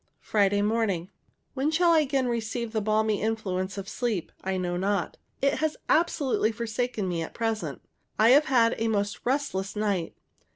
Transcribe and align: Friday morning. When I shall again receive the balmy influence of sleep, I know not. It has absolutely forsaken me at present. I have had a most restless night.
Friday 0.23 0.63
morning. 0.63 1.11
When 1.53 1.67
I 1.67 1.69
shall 1.69 1.93
again 1.93 2.25
receive 2.27 2.71
the 2.71 2.81
balmy 2.81 3.21
influence 3.21 3.77
of 3.77 3.87
sleep, 3.87 4.31
I 4.43 4.57
know 4.57 4.75
not. 4.75 5.17
It 5.43 5.59
has 5.59 5.77
absolutely 5.89 6.51
forsaken 6.51 7.07
me 7.07 7.21
at 7.21 7.35
present. 7.35 7.83
I 8.17 8.29
have 8.29 8.45
had 8.45 8.73
a 8.79 8.87
most 8.87 9.19
restless 9.27 9.75
night. 9.75 10.15